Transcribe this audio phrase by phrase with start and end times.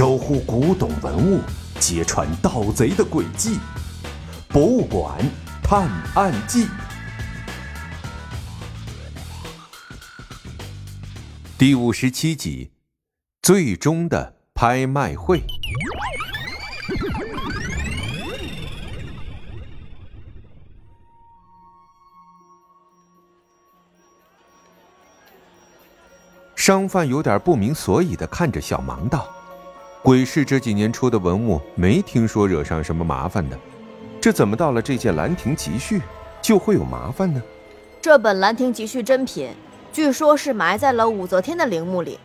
[0.00, 1.42] 守护古董文物，
[1.78, 3.56] 揭穿盗贼的诡计，
[4.48, 5.18] 《博物馆
[5.62, 6.64] 探案记》
[11.58, 12.70] 第五十七集：
[13.42, 15.42] 最终的拍卖会。
[26.60, 29.26] 商贩有点不明所以的看着小芒道
[30.04, 33.58] ：“鬼市这几年出的文物，没听说惹上什么麻烦的，
[34.20, 35.98] 这怎么到了这件《兰亭集序》
[36.42, 37.42] 就会有麻烦呢？”
[38.02, 39.48] 这本《兰亭集序》真品，
[39.90, 42.20] 据说是埋在了武则天的陵墓里。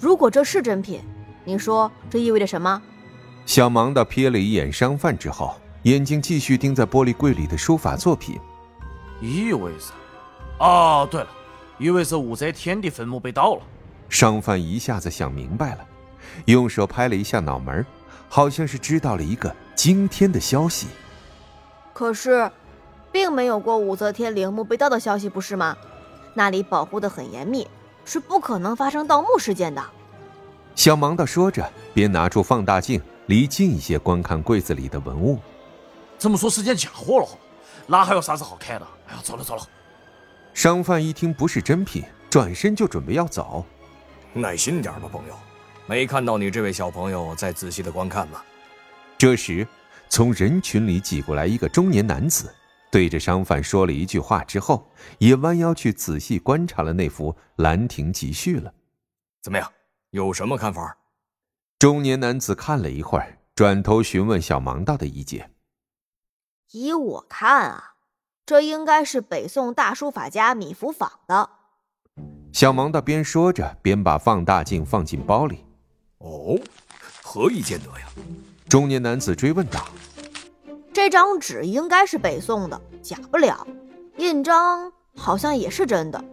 [0.00, 1.00] 如果这是真品，
[1.44, 2.82] 你说这意味着什么？
[3.46, 8.36] 小芒道瞥了一眼商贩之后，眼睛继续盯在玻璃柜里的书法作品。
[9.20, 9.94] 意味着……
[10.58, 11.28] 哦，对了。
[11.80, 13.62] 以为是武则天的坟墓被盗了，
[14.10, 15.86] 商贩一下子想明白了，
[16.44, 17.84] 用手拍了一下脑门，
[18.28, 20.88] 好像是知道了一个惊天的消息。
[21.94, 22.50] 可是，
[23.10, 25.74] 并没有过武则天陵墓被盗的消息，不是吗？
[26.34, 27.66] 那里保护的很严密，
[28.04, 29.82] 是不可能发生盗墓事件的。
[30.74, 35.38] 小盲道说着，边拿出放大镜，离近一些观看柜子里的文物。
[36.18, 37.28] 这么说是件假货了，
[37.86, 38.86] 那还有啥子好看的？
[39.08, 39.62] 哎呀，走了走了。
[40.54, 43.64] 商贩一听不是真品，转身就准备要走。
[44.32, 45.38] 耐心点吧，朋友，
[45.86, 48.42] 没看到你这位小朋友在仔细的观看吗？
[49.16, 49.66] 这时，
[50.08, 52.54] 从人群里挤过来一个中年男子，
[52.90, 58.72] 对着商贩说了一句话之后，也弯腰去仔细观察了那幅《兰亭集序》了。
[59.42, 59.72] 怎么样，
[60.10, 60.98] 有什么看法？
[61.78, 65.52] 中年男子看了一会儿，转头询问小盲道的意见。
[66.72, 67.94] 依我看啊。
[68.50, 71.50] 这应该是北宋大书法家米芾仿的。
[72.52, 75.64] 小盲道边说着边把放大镜放进包里。
[76.18, 76.58] 哦，
[77.22, 78.08] 何以见得呀？
[78.68, 79.86] 中年男子追问道。
[80.92, 83.64] 这张纸应该是北宋的，假不了。
[84.16, 86.24] 印章好像也是真的。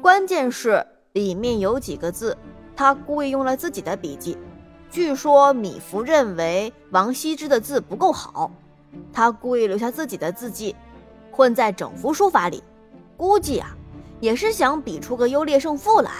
[0.00, 2.34] 关键是里面有几个字，
[2.74, 4.38] 他故意用了自己的笔迹。
[4.90, 8.50] 据说米芾认为王羲之的字不够好，
[9.12, 10.74] 他故意留下自己的字迹。
[11.36, 12.64] 混在整幅书法里，
[13.14, 13.76] 估计啊，
[14.20, 16.10] 也是想比出个优劣胜负来。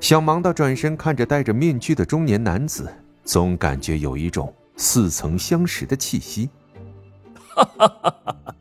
[0.00, 2.92] 小芒道转身看着戴着面具的中年男子，
[3.22, 6.50] 总感觉有一种似曾相识的气息。
[7.54, 8.54] 哈哈哈哈哈！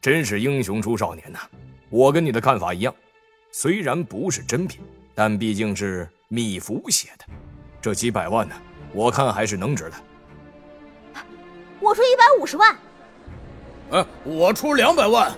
[0.00, 1.40] 真是英雄出少年呐！
[1.90, 2.94] 我跟你的看法一样，
[3.52, 4.80] 虽然不是真品，
[5.14, 7.26] 但毕竟是米芾写的，
[7.82, 8.54] 这几百万呢，
[8.94, 9.92] 我看还是能值的。
[11.80, 12.74] 我出一百五十万。
[13.90, 15.32] 哎，我出两百万。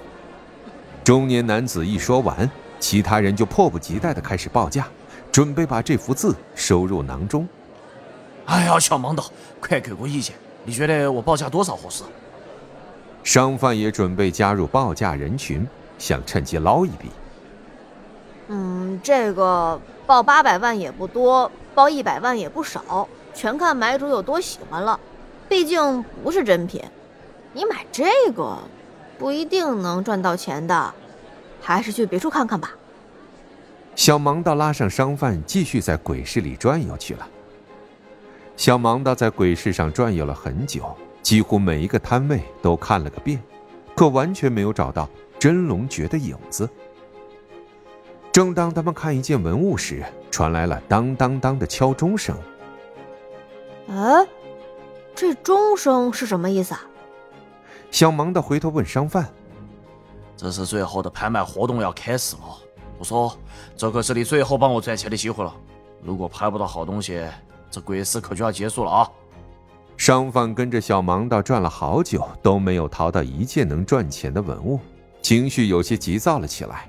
[1.04, 2.50] 中年男子一说完，
[2.81, 4.86] 其他人就迫不及待的开始报价，
[5.31, 7.47] 准备把这幅字收入囊中。
[8.47, 9.25] 哎呀，小盲道，
[9.60, 12.03] 快给个意见，你觉得我报价多少合适？
[13.22, 15.66] 商贩也准备加入报价人群，
[15.98, 17.10] 想趁机捞一笔。
[18.48, 24.98] 嗯，这个报八百万也不多，报一百万也不少，全看买主有多喜欢了。
[25.48, 26.82] 毕竟不是真品。
[27.53, 28.04] 你买这
[28.34, 28.59] 个
[29.19, 30.94] 不一定能赚到钱的，
[31.60, 32.72] 还是去别处看看吧。
[33.97, 37.28] 小盲道拉上商贩，继续在鬼市里转悠去了。
[38.56, 43.42] 小盲道在鬼市上转悠了很久，几乎每一个摊位都看了个遍，
[43.97, 46.69] 可完全没有找到真龙诀的影子。
[48.30, 52.36] 正当他们看一件文物时，传来了当当当的敲钟声。
[53.88, 54.26] 哎，
[55.15, 56.84] 这钟声是什么意思啊？
[57.91, 59.26] 小忙的回头问商贩
[60.37, 62.43] ：“这是最后的拍卖活动要开始了，
[62.99, 63.37] 我说
[63.76, 65.53] 这可是你最后帮我赚钱的机会了。
[66.03, 67.27] 如果拍不到好东西，
[67.71, 69.10] 这鬼市可就要结束了啊！”
[69.97, 74.78] 商贩跟着小盲道转了好久，都没有淘到一件能赚钱的文物，
[75.22, 76.88] 情绪有些急躁了起来。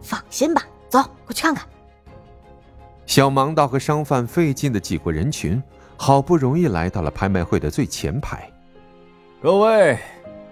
[0.00, 1.66] 放心吧，走，过去看看。
[3.04, 5.60] 小盲道和商贩费劲的挤过人群，
[5.96, 8.48] 好不容易来到了拍卖会的最前排。
[9.42, 9.98] 各位，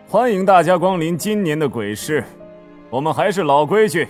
[0.09, 2.25] 欢迎大家光临今年的鬼市。
[2.91, 4.09] 我们还是老规矩，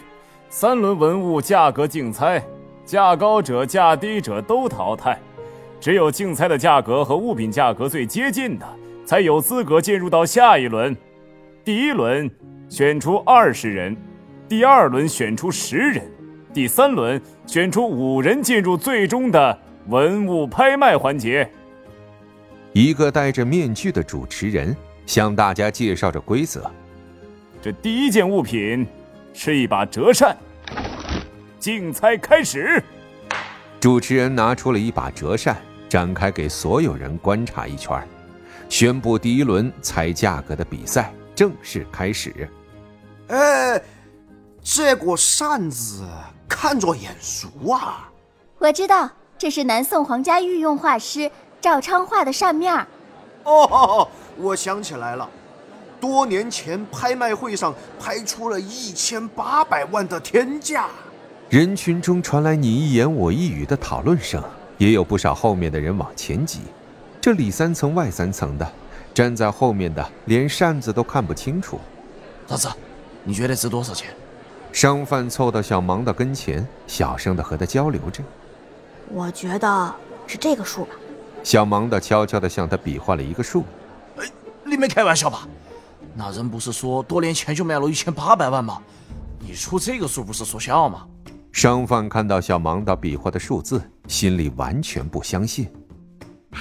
[0.49, 2.43] 三轮文物价格竞猜，
[2.83, 5.19] 价高者、价低者都淘汰，
[5.79, 8.67] 只有竞猜的价格和物品价格最接近的，
[9.05, 10.97] 才有资格进入到下一轮。
[11.63, 12.31] 第一轮
[12.71, 13.95] 选出二十人，
[14.49, 16.11] 第二轮选出十人，
[16.55, 21.47] 第三轮选出五人进入最终的文物拍卖环节。
[22.73, 26.71] 一个戴着面具的主持人向大家介绍着规则。
[27.61, 28.87] 这第一件物品
[29.35, 30.37] 是一把折扇，
[31.59, 32.83] 竞猜开始。
[33.81, 35.57] 主持人拿出了一把折扇，
[35.89, 38.01] 展开给所有人观察一圈，
[38.69, 42.49] 宣布第一轮猜价格的比赛正式开始。
[43.29, 43.83] 哎，
[44.63, 46.07] 这个扇子
[46.49, 48.11] 看着眼熟啊！
[48.59, 51.31] 我知道，这是南宋皇家御用画师
[51.61, 52.75] 赵昌画的扇面。
[53.45, 55.29] 哦，我想起来了，
[56.01, 60.87] 多年前拍卖会上拍出了一千八百万的天价。
[61.49, 64.43] 人群中传来你一言我一语的讨论声，
[64.79, 66.61] 也有不少后面的人往前挤。
[67.21, 68.73] 这里三层外三层的，
[69.13, 71.79] 站在后面的连扇子都看不清楚。
[72.47, 72.69] 大子，
[73.25, 74.09] 你觉得值多少钱？
[74.73, 78.23] 商贩凑到小盲的跟前，小声的和他交流着。
[79.09, 79.95] 我觉得
[80.27, 80.95] 是这个数吧。
[81.43, 83.65] 小盲道悄悄地向他比划了一个数。
[84.19, 84.25] 哎，
[84.65, 85.49] 你没开玩笑吧？
[86.15, 88.83] 那人不是说多年前就卖了一千八百万吗？
[89.39, 91.07] 你出这个数不是说笑吗？
[91.53, 95.69] 商贩看到小盲道比划的数字，心里完全不相信。
[96.51, 96.61] 哎，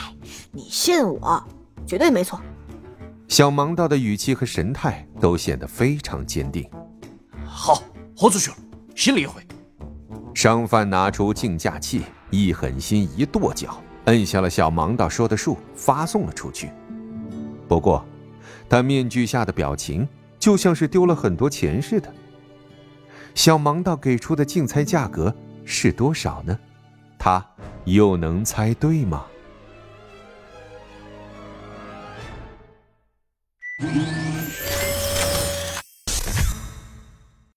[0.52, 1.44] 你信我，
[1.86, 2.40] 绝对没错。
[3.28, 6.68] 小盲道的语气和神态都显得非常坚定。
[7.46, 7.84] 好，
[8.16, 8.58] 豁出去了，
[8.96, 9.42] 心里一回。
[10.34, 16.72] 商贩拿出竞价器，一狠心一跺脚，摁下了小盲道说的数，发送了出去。
[17.68, 18.04] 不过，
[18.68, 20.08] 他面具下的表情
[20.40, 22.12] 就像是丢了很多钱似的。
[23.36, 26.58] 小盲道给出的竞猜价格是多少呢？
[27.18, 27.46] 他
[27.86, 29.26] 又能猜对吗？